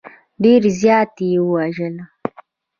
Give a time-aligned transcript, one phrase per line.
[0.43, 1.95] ډېر زیات یې وژړل.